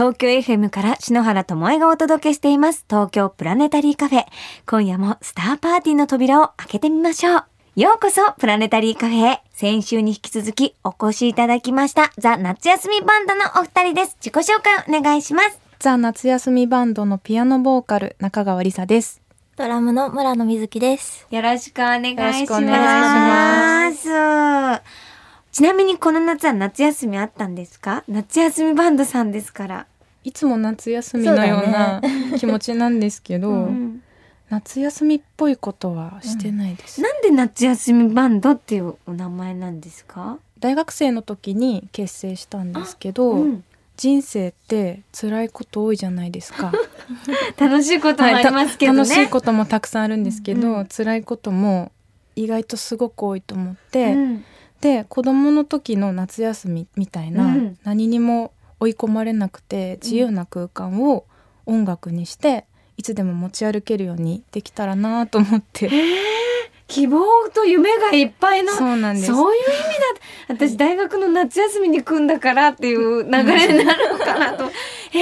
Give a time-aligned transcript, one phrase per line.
[0.00, 2.86] 東京 FM から篠原智恵がお届けしています。
[2.88, 4.24] 東京プラネタリーカフェ。
[4.64, 7.44] 今夜もスターパーティーの扉を開けてみましょう。
[7.76, 9.42] ようこそプラネタリーカフェへ。
[9.52, 12.12] 先週に引き続きお越しいただきました。
[12.16, 14.16] ザ・夏休みバンドのお二人です。
[14.22, 15.60] 自己紹介お願いします。
[15.78, 19.20] ザ・夏休みバンドのピアノボーカル中川りさです。
[19.56, 21.26] ドラムの村野瑞希です。
[21.30, 22.24] よろしくお願いします。
[22.24, 22.70] よろしくお願
[25.52, 28.04] ちなみにこの夏は夏休みあったんですか？
[28.08, 29.86] 夏休みバンドさんですから
[30.24, 32.02] いつも夏休みのような
[32.38, 34.02] 気持ちなんですけど、うん
[34.50, 40.38] 夏休みっぽいことはしてないです、なんで夏休みバンドっていうお名前なんですか？
[40.58, 43.64] 大学生の時に結成したんですけど、うん。
[43.96, 46.72] 人生って辛いこと多いじゃないですか。
[47.60, 50.86] 楽しいこともありますけどね、楽しいこともたくさんあるんですけど、うん。
[50.86, 51.92] 辛いことも
[52.34, 54.44] 意外とすごく多いと思って、うん。
[54.80, 57.78] で子供の時の夏休みみたいな、うん。
[57.84, 61.26] 何にも追い込まれなくて自由な空間を
[61.66, 62.64] 音楽にして
[62.96, 65.90] いつでも持ち歩けるようにできたらなと思って。
[66.90, 67.24] 希望
[67.54, 69.26] と夢がいっぱいのそうなんです。
[69.28, 69.64] そういう意
[70.48, 70.66] 味だ。
[70.72, 74.64] 私大学の夏休みに来んだからっていう流れになるのかなと。
[75.16, 75.18] へ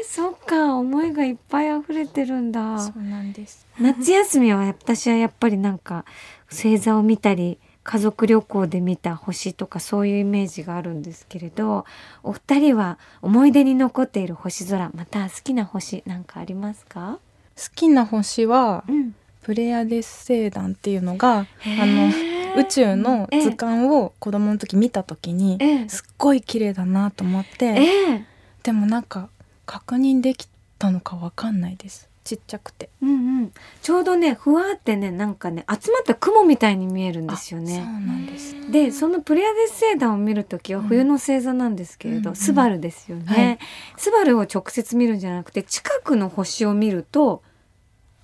[0.00, 2.78] えそっか思いがいっぱい溢れてるんだ。
[2.78, 3.66] そうなんです。
[3.78, 6.06] 夏休みは私はやっぱりなんか
[6.50, 11.84] 星座を見たり家族旅行で見た星とかそういうイメージがあるんですけれど
[12.22, 17.18] お二人は思い出に残っている星空また好きな星なんかありますか、
[17.56, 21.46] 好きな星はうん、プレアデス星団っていうのがあ
[21.86, 22.08] の
[22.56, 25.88] 宇宙の図鑑を子供の時見た時にええ。
[25.88, 28.26] すっごい綺麗だなと思ってええ。
[28.62, 29.28] でもなんか
[29.66, 32.88] 確認できたのかわかんないですちっちゃくて。
[33.02, 33.12] うんう
[33.44, 37.84] ん、ちょうどねふわーってねなんかね集まった雲みたいに見えるんですよあそうね。
[37.84, 38.70] なんです。
[38.70, 42.36] でそのプレアデス星団を見るときは冬の星座なんですけれど、うん。
[42.36, 43.58] スバルですよね、はい。
[43.96, 47.42] スバルを直接見るんじゃなくて近くの星を見ると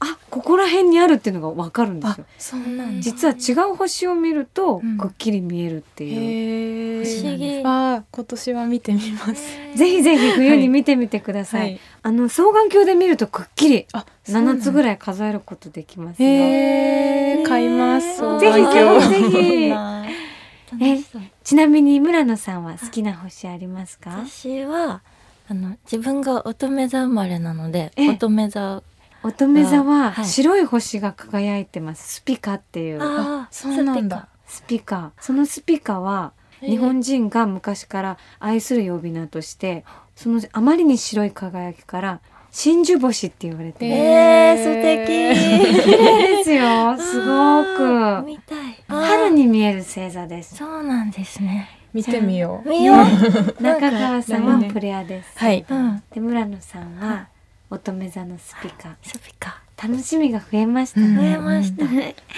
[0.01, 2.27] あここら辺にあるっていうのがわかるんですよ。
[2.39, 3.01] そうなんだ。
[3.03, 4.97] 実は違う星を見るとうん。
[4.99, 7.23] くっきり見えるっていう、へー。
[7.23, 9.59] 不思議あー今年は見てみます。
[9.77, 11.61] ぜひぜひ冬に見てみてください。
[11.63, 11.81] はい。
[12.03, 16.29] あの双眼鏡で見るとくっきりあ7つぐいらい数えることできますよ。
[16.29, 17.49] へー。
[17.49, 18.19] 買います。
[18.39, 19.69] ぜひ今日ぜひぜひ。
[19.71, 21.23] 楽しそう。
[21.43, 24.11] ちなみに村野さんは好きな星ありますか？
[24.11, 25.01] 私は
[25.49, 28.11] あの自分が乙女座生まれなのでえ。
[28.11, 28.83] 乙女座
[29.23, 30.25] 乙女座ははい。
[30.25, 32.15] 白い星が輝いてます。
[32.15, 33.03] スピカっていう。
[33.03, 34.29] あーそうなんだ。
[34.47, 35.13] スピカ。
[35.21, 39.85] そのスピカは日本人が昔から愛する呼び名として
[40.17, 42.21] そのあまりに白い輝きから
[42.51, 45.85] 真珠星って言われてる、えー、素敵。
[45.85, 46.97] 綺麗ですよ。
[46.99, 48.25] すごく。
[48.25, 48.83] 見たい。
[48.89, 50.57] あー春に見える星座です。
[50.57, 51.69] そうなんですね。
[51.93, 52.69] 見てみよう。
[52.69, 52.97] 見よう。
[53.63, 55.39] 中川さんはプレアです。
[55.39, 55.65] はい。
[55.69, 56.03] うん。
[56.13, 57.29] で村野さんは
[57.71, 58.97] 乙女座のスピカ。
[59.03, 59.63] スピカ。
[59.81, 61.17] 楽しみが増えましたうん。
[61.17, 61.31] 増ね。
[61.31, 61.85] えました。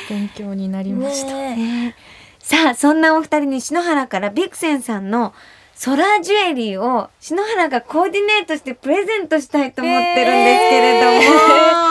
[0.09, 1.57] 勉強になりました、ね。
[1.57, 1.97] ね
[2.39, 5.35] さあそんなお二人に篠原からビクセンさんの
[5.75, 11.90] ソラージュエリーを篠原がコーディネートしてプレゼントしたいと思ってるんですけれども、やばい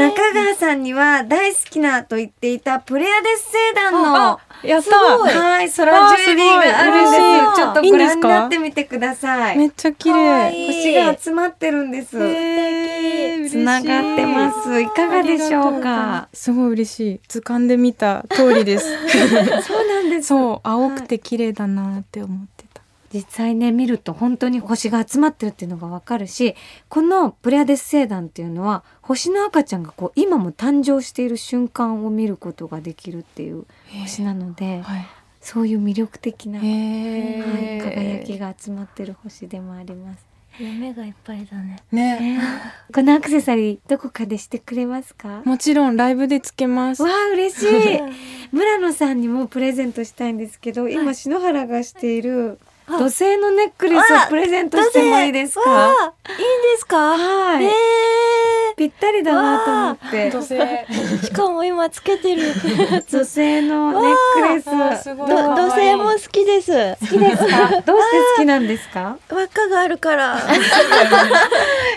[0.00, 4.96] 中川さんには大好きなと言っていたプレアデス星団のあやった。
[4.96, 5.68] はい。
[5.68, 7.56] ソラージュエリーがあるんです。
[7.56, 9.58] ちょっとご覧になってみてください。
[9.58, 10.52] めっちゃ綺麗。
[10.54, 10.66] いい。
[10.66, 12.18] 星が集まってるんです。
[12.18, 14.80] えーつながってます。
[14.80, 16.28] いかがでしょうか？
[16.32, 17.20] すごい嬉しい。
[17.26, 18.86] 図鑑で見た通りです。
[19.66, 20.28] そうなんです。
[20.28, 22.59] そう青くて綺麗だなって思って。
[22.59, 22.59] た
[23.12, 26.54] 実際ね見ると本当に星が集まってるっていうのがわかるし
[26.88, 33.66] このプレアデス星団っていうのは星の赤ちゃんがこう今も誕生している瞬間を見ることができるっていう
[34.02, 35.06] 星なのではい。
[35.40, 40.30] そういう魅力的な、はい、へ輝きが集まってる星でもあります。
[40.58, 41.82] 夢がいっぱいだね。
[41.90, 42.20] ね。
[42.36, 42.40] ね。
[42.92, 45.42] このアクセサリーどこかでしてくれますか？
[45.44, 47.02] もちろんライブでつけます。
[47.02, 48.00] わあ嬉しい。
[48.52, 56.12] 村野さんにもプレゼントしたいんですけど今篠原がしているあ土星のネックレスをプレゼントしてもいいですか？
[56.28, 56.96] いいんですか？
[57.16, 57.70] はい、え
[58.76, 60.30] ぴったりだなと思って。
[60.30, 60.54] 土星。
[60.54, 62.42] ー、しかも今つけてる。
[63.10, 64.68] 土星のネックレス。
[64.70, 65.56] わあすごいどかわいい。
[65.56, 66.96] 土星も好きです。
[67.00, 67.80] 好きですか？
[67.86, 69.16] どうして好きなんですか？
[69.30, 70.38] 輪っかがあるから。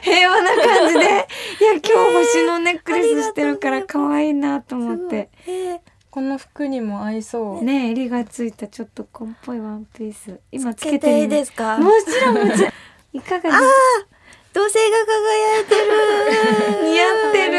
[0.01, 0.99] 平和な感じで。
[0.99, 5.29] いや今日星のネックレスしてるから可愛いなと思って。
[5.47, 5.79] えー
[6.13, 7.63] この服にも合いそう。
[7.63, 10.39] ね襟がついたちょっと紺っぽいワンピース。
[10.51, 11.79] 今つつけていいですか？
[11.79, 12.71] もちろんもちろん。
[13.13, 13.59] いかがですか？
[14.53, 16.85] 土星が輝いてる。
[16.93, 17.57] 似合ってる。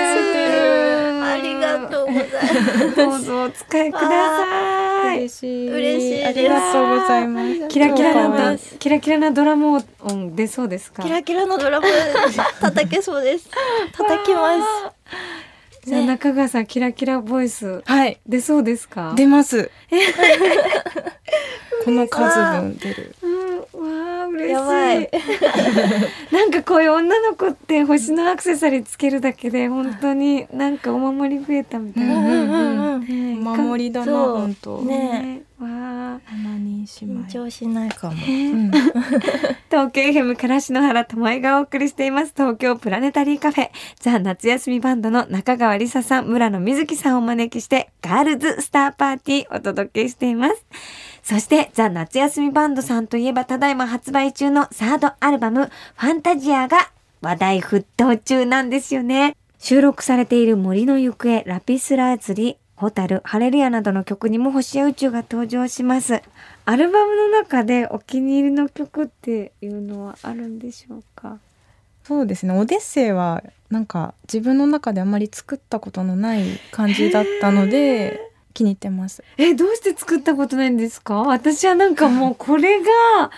[1.26, 2.30] ありがとうございま
[2.90, 2.94] す。
[2.96, 5.16] どうぞお使いください。
[5.18, 6.28] 嬉しい嬉しいです。
[6.28, 7.68] ありがとうございます。
[7.68, 11.02] キラキラないキラキラなドラム音出そうですか？
[11.02, 11.86] キラキラのドラム
[12.60, 13.48] 叩けそうです。
[13.92, 14.64] 叩きます
[15.84, 18.18] じゃあ中川さんキラキラボイスはい。
[18.26, 19.12] 出そうですか？
[19.16, 19.70] 出ます。
[21.84, 22.20] この数
[22.62, 23.14] 分出る
[24.34, 24.52] 嬉しい。
[24.52, 25.10] やばい。
[26.32, 34.80] なんかこういう女の子って星のアクセサリーつけるだけで本当になんかお守り増えたみたいな、うんうんうんねえお守りだな本当。
[34.82, 35.94] ねねわあ。
[36.84, 38.14] 緊張しないかも。
[38.14, 38.70] うん。
[39.70, 42.32] 東京 FM から篠原智恵がお送りしています。
[42.36, 43.70] 東京プラネタリーカフェ。
[44.00, 50.66] ザ夏休みバンドの中川りささん村野瑞希さんをお招きしてガールズスターパーティーお届けしています
[51.24, 56.90] そしてザ夏休みバンドさんといえばただいま発売中のサードアルバムファンタジアが
[57.22, 59.34] 話題沸騰中なんですよね。
[59.58, 66.20] 収録されている森の行方ラピスラーズリホタル、ハレルヤなどの曲にも星や宇宙が登場します。
[66.66, 71.38] アルバムの中でお気に入りの曲っていうのはあるんでしょうか？
[72.02, 72.52] そうですね。
[72.52, 78.20] オデッセイはなんか自分の中であんまり作ったことのない感じだったので
[78.54, 79.22] 気に入ってます。
[79.36, 81.16] え、どうして作ったことないんですか？
[81.22, 83.30] 私はなんかもうこれが、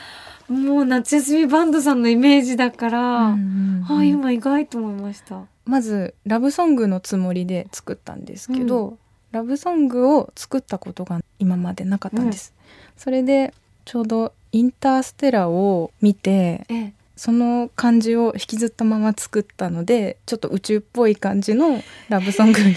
[0.49, 5.43] もう夏休みバンドさんのイメージだから、うんうんあ、今意外と思いました。
[5.65, 8.99] まずラブソングのつもりで作ったんですけど、
[9.33, 12.55] ラブソングを作ったことが今までなかったんです、
[12.97, 13.53] それで
[13.85, 22.77] ちょうどインターステラを見てえ、その感じを引きずったまま作ったのでちょっと宇宙っぽい感じのラブソングに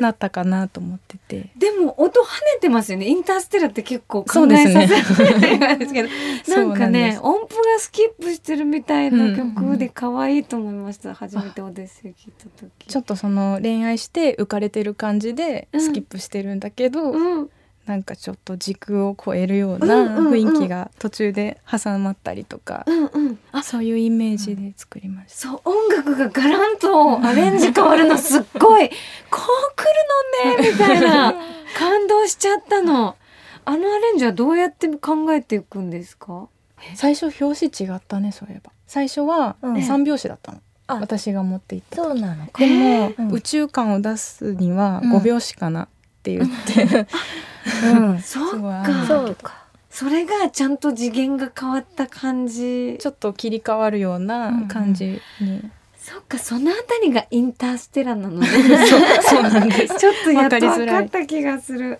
[0.00, 1.50] なったかなと思ってて。
[1.56, 3.06] でも音跳ねてますよね。
[3.06, 6.08] インターステラって結構考そうですねえさせられるんですけど、
[6.56, 7.20] なんかねす。
[7.22, 9.36] 音符がスキップしてるみたいなうん。
[9.36, 11.14] 曲で可愛いと思いました。
[11.14, 12.86] 初めてオデッセイ聞いた時。
[12.86, 15.80] ちょっとその恋愛して浮かれてる感じでうん。
[15.80, 17.50] スキップしてるんだけど、うん、
[17.88, 20.32] なんかちょっと時空を超えるよううんなうんうん。
[20.32, 23.38] 雰囲気が途中で挟まったりとか、うん、うん。
[23.50, 25.48] あ、そういうイメージで作りました。
[25.48, 28.90] そう、音楽がガランとアレンジ変わるのすっごい、
[29.30, 31.34] こう来るのね、みたいな。
[31.78, 33.16] 感動しちゃったの。
[33.64, 36.48] あのアレンジはどうやって考えていくんですか？
[36.94, 38.70] 最初表紙違ったねそういえば。
[38.86, 39.82] 最初はうん。
[39.82, 40.96] 三拍子だったの、あ。
[40.96, 42.52] 私が持っていったそうなのか。
[42.58, 43.32] でも、うん。
[43.32, 45.12] 宇宙感を出すにはうん。
[45.16, 45.88] 5拍子かなっ
[46.22, 47.06] て言って、
[47.84, 48.18] うん。
[48.22, 49.06] そっすごいあか。
[49.06, 49.54] そうか。
[49.90, 52.96] それがちゃんと次元が変わった感じ。
[53.00, 55.62] ちょっと切り替わるような感じに、
[55.98, 58.46] そっか、そのあたりがインターステラなのね。
[59.22, 59.96] そうなんです。
[59.98, 61.98] ちょっとやっと分わかりづらいかった気がする。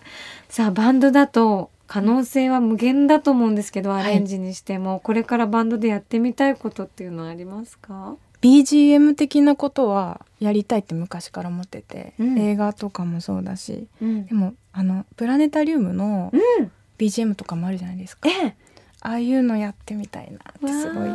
[0.48, 8.16] さあ、バンドだと可能性は無限だと思うんですけど、アレンジにしても、これからバンドでやってみたいことっていうのはありますか？
[8.40, 12.38] BGM 的なことはやりたいって昔から思ってて、うん。
[12.38, 14.26] 映画とかもそうだしうん。
[14.26, 16.70] でもあのプラネタリウムのうん。
[16.98, 18.56] BGM とかもあるじゃないですか、ええ。
[19.00, 21.10] ああいうのやってみたいなってすごい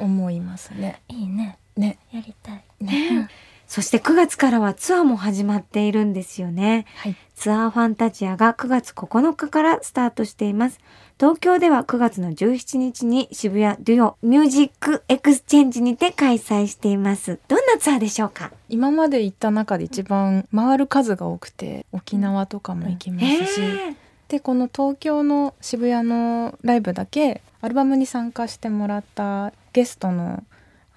[0.00, 1.02] 思いますね。
[1.08, 1.58] いいね。
[1.76, 1.98] ね。
[2.12, 2.64] やりたい。
[2.80, 3.28] ね
[3.68, 6.86] そして9月からはツアーも始まっているんですよね。
[6.96, 10.80] はいツアーファンタジアが9月9日からスタートしています。
[11.20, 17.38] 東京では9月の17日に渋谷デュオミュージックエクスチェンジにて開催しています。
[17.46, 18.50] どんなツアーでしょうか？
[18.68, 23.94] 今まで行った中で一番回る数が多くて沖縄とかも行きますし、え
[24.26, 30.42] でこの東京の渋谷のライブだけアルバムに参加してもらったゲストの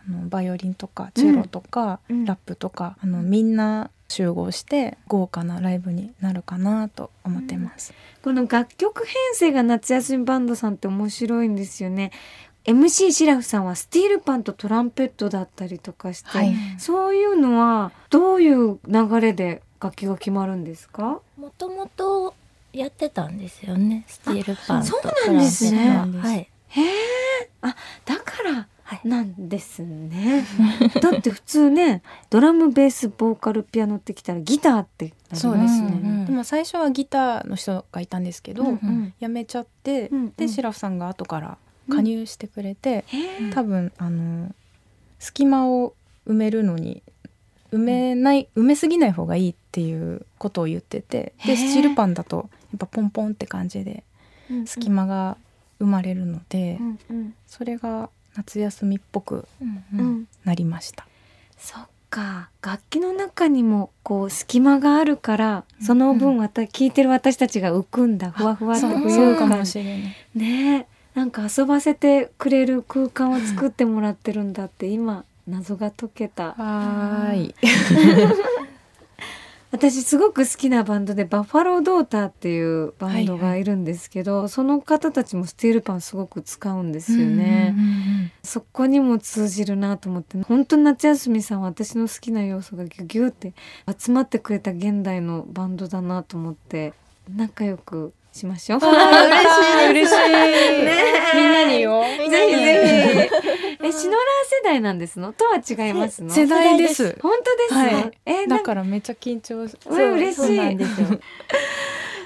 [0.08, 2.26] あのバイオリンとかチェロとか、うん。
[2.26, 7.94] ラップとかあのみんな集合して豪華なライブになるかなと思ってます。
[8.24, 12.12] この楽曲編成が夏休みバンドさんって面白いんですよね。
[12.66, 16.54] MC シラフさんはスティールパンとトランペットだったりとかして、はい。
[16.78, 21.22] そういうのはどういう流れで楽器が決まるんですか？
[21.38, 22.36] もともと
[22.74, 25.78] やってたんですよねスティールパンとそうなんですね。
[25.80, 26.28] トランペット。
[26.28, 26.38] はい。
[26.68, 26.88] へえ
[27.64, 28.68] あだからはい
[29.04, 30.46] なんですね。
[31.02, 39.14] だって普通ねドラムベースボーカルピアノってきたらギターってそうですね、うんうんでも最初はギターの人がいたんですけど、うんうん。
[39.20, 40.34] 辞めちゃって、うんうん。
[40.38, 41.58] でシラフさんが後から
[41.90, 43.52] 加入してくれて、へえ。
[43.52, 44.54] 多分あの
[45.20, 45.94] 隙間を
[46.28, 47.04] 埋めるのに
[47.72, 54.04] 埋めない埋めすぎない方がいいっていうことを言っててでスチールパンだとやっぱポンポンって感じで
[54.66, 55.38] 隙間が
[55.80, 57.34] 生まれるので、うんうん。
[57.48, 59.48] それが夏休みっぽく
[60.46, 61.06] なりました。
[61.58, 62.50] そっか。
[62.62, 68.32] 楽器の中にもこう隙間があるからその分また聴いてる私たちが浮くんだ。
[68.32, 70.16] ふわふわって浮か遊感もしれない。
[70.36, 70.88] ねえ。
[71.14, 76.54] なんか遊ばせてくれる空間を作ってもらってるんだって今謎が解けた。
[76.54, 77.56] はーい。
[79.72, 87.74] 私すごく好きなバンドでバッファロードーターっていうバンドがいるんですけど、その方たちもスティールパンすごく使うんですよね。
[87.76, 93.54] うんうんうんそこにも通じるなと思って本当に夏休みさんは私の好きな要素がギュギュって
[93.98, 96.94] 集まってくれた現代のバンドだなと思って
[97.30, 98.80] 仲良くしましょう。
[98.82, 100.94] あー嬉しいね。
[101.36, 102.02] みんなによ。
[102.02, 103.30] ぜひぜ
[103.80, 103.88] ひ。
[103.88, 105.34] え、シノラー世代なんですの？
[105.34, 106.30] とは違いますの？
[106.34, 107.18] 世代です。
[107.22, 108.12] 本当です、はい。
[108.26, 110.78] え、だからめっちゃ緊張すうわ嬉しい。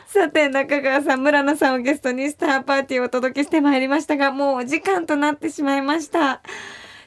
[0.08, 6.42] さて中川さん村野さんをゲストにスターパーティーをお届けしてまいりましたがもうお時間となってしまいました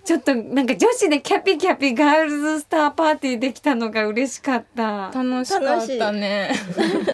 [0.09, 5.11] ちょっとなんか女子でキャピキャピガールズスターパーティーできたのが嬉しかった。
[5.15, 6.51] 楽しかったね。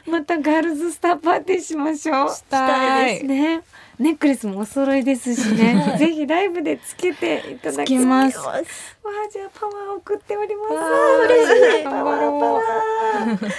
[0.06, 2.28] またガールズスターパーティーしましょう。
[2.30, 3.64] したいね。
[3.98, 5.94] ネックレスもお揃いですしね。
[5.98, 8.38] ぜひライブでつけていただきます。
[8.38, 8.62] わあ
[9.28, 10.74] じゃあパワーを送っております。
[10.74, 11.82] わあ嬉しい。
[11.82, 12.62] 頑張ろうパワー。
[12.62, 13.52] パワー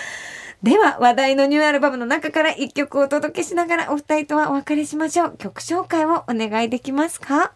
[0.63, 5.35] では話題のニューアルバムの中から一曲お届けしながらお二人とはお別れしましょう。
[5.37, 7.51] 曲紹介をお願いできますか？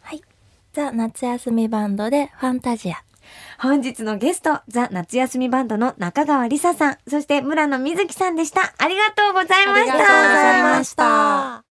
[0.79, 2.95] ザ・夏休みバンドでファンタジア。
[3.59, 6.98] 本日のゲストザ・夏休みバンドの中川りささん。
[7.05, 8.74] そして村野瑞希さんでした。
[8.77, 9.81] ありがとうございました。
[9.81, 11.65] ありがとうございました。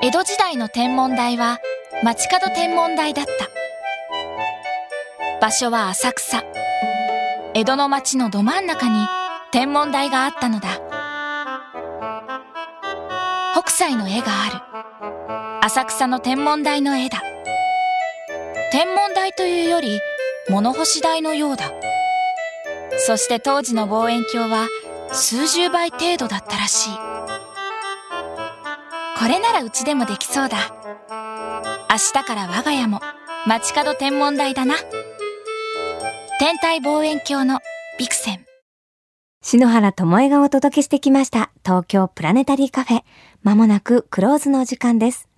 [0.00, 1.58] 江戸時代の天文台は
[2.02, 3.32] 街角天文台だった。
[5.42, 6.42] 場所は浅草。
[7.52, 8.94] 江戸の街のど真ん中に
[9.52, 10.68] 天文台があったのだ。
[13.52, 14.48] 北斎の絵があ
[15.38, 17.22] る浅草の天文台の絵だ
[18.70, 19.98] 天文台というより
[20.50, 21.72] 物干し台のようだ
[22.98, 24.68] そして当時の望遠鏡は
[25.10, 26.90] 数十倍程度だったらしい
[29.18, 30.58] これならうちでもできそうだ。
[31.88, 33.00] 明日から我が家も
[33.46, 34.74] 街角天文台だな。
[36.38, 37.60] 天体望遠鏡の
[37.98, 38.44] ビクセン。
[39.40, 43.02] 篠原智恵がお届けしてきました東京プラネタリーカフェ。
[43.42, 45.30] まもなくクローズのお時間です。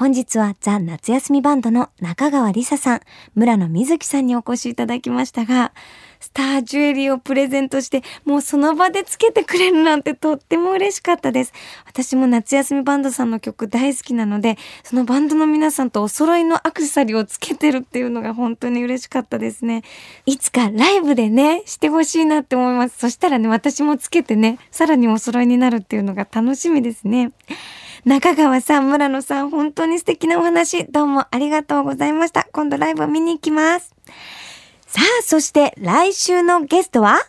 [0.00, 3.00] 本日はザ・夏休みバンドの中川りささん、
[3.34, 5.74] 村野瑞希さんにお越しいただきましたが、
[6.20, 11.52] スタージュエリーをプレゼントして、もうその場でつけてくれるなんてとっても嬉しかったです。
[11.84, 19.82] 私も夏休みバンドさんの曲大好きなので、そのバンドの皆さんとお揃いのアクセサリーをつけてるっていうのが本当に嬉しかったですね。
[20.24, 22.96] いつかライブでね、してほしいなって思います。
[22.98, 27.32] そしたらね、私もつけてね、さらにお揃いになるっていうのが楽しみですね。
[28.04, 32.48] 中川さん、村野さん、本当に素敵なお話、どうもありがとうございました。
[32.52, 33.94] 今度ライブを見に行きます。
[34.86, 37.20] さあ、そして来週のゲストは、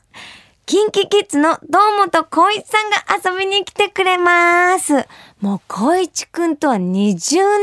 [0.66, 5.06] キンキキッズの堂本光一さんが遊びに来てくれます。
[5.42, 6.80] もう光一くんとは20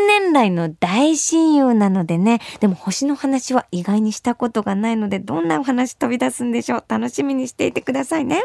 [0.07, 2.41] 年来の大親友なのでね。
[2.61, 6.85] でも星の話は意外にしたことがないので、どんなお話飛び出すんでしょう。
[6.87, 8.45] 楽しみにしていてくださいね。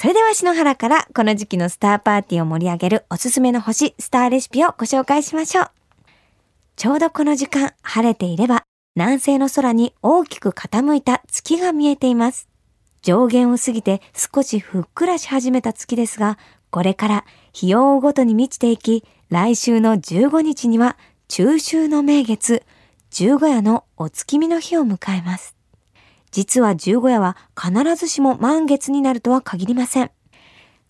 [0.00, 5.70] それでは篠原からこの時期のスターパーティーを盛り上げるおすすめの星、スターレシピをご紹介しましょう。
[6.76, 8.62] ちょうどこの時間、晴れていれば、
[8.94, 12.48] 南西の空に大きく傾いた月が見えています。
[13.02, 16.38] 上限を過ぎて少しふっくらし始めた月ですが、
[16.70, 22.62] これから日を追うごとに満ちていき、来週の15日には中秋の名月、
[23.10, 25.57] 十五夜のお月見の日を迎えます。
[26.30, 30.10] 実は十五夜は必ずしも満月になるとは限りません。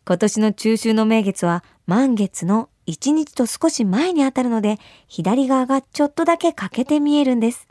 [0.04, 7.68] 今年の中秋の名月は満月の1日と少し前に当たるので、左側がちょっとだけ欠けて見えるんです。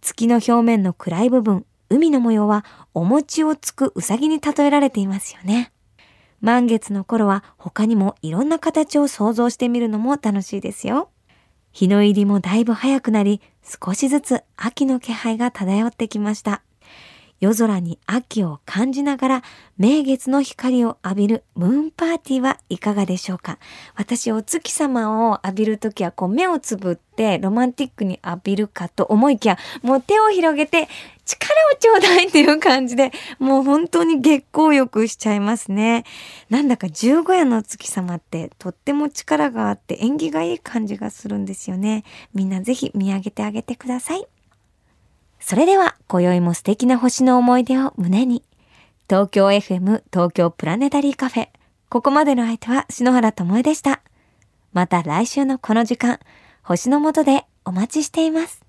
[0.00, 5.70] 月の表面の暗い部分、海の模様はお餅をつくうさぎに例えられていますよね。
[6.40, 11.10] 満月の頃は他にもいろんな形を想像してみるのも楽しいですよ。
[11.70, 16.63] 日の入りもだいぶ早くなり、少しずつ秋の気配が漂ってきました。
[17.44, 19.42] 夜空に秋を感じながら
[19.76, 23.58] 名月の光を浴びるムーンパーティーはいかがでしょうか？
[23.96, 30.88] 私お月様を浴びるときはこう目をつぶってロマンティックに浴びるかと思いきやもう手を広げて
[31.26, 36.04] 力をちょうだいっていう感じでもう本当に月光浴しちゃいますね。
[36.48, 42.04] なんだか十五夜のお月様ってとっても力があって縁起がいい感じがするんですよね。
[42.32, 44.26] みんなぜひ見上げてあげてください。
[45.46, 48.42] それでは、今宵も素敵な星の思い出を胸に。
[49.10, 51.48] 東京 FM 東京プラネタリーカフェ。
[51.90, 54.00] ここまでの相手は篠原智恵でした。
[54.72, 56.18] また来週のこの時間、
[56.62, 58.62] 星の下でお待ちしています。